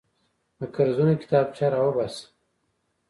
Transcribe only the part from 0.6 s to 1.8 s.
قرضونو کتابچه